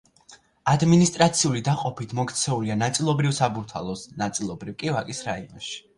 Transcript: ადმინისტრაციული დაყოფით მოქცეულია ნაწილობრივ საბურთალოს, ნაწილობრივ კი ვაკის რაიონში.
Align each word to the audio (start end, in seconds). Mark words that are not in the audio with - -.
ადმინისტრაციული 0.71 1.61
დაყოფით 1.67 2.15
მოქცეულია 2.21 2.77
ნაწილობრივ 2.85 3.35
საბურთალოს, 3.41 4.07
ნაწილობრივ 4.23 4.77
კი 4.83 4.95
ვაკის 4.97 5.21
რაიონში. 5.29 5.79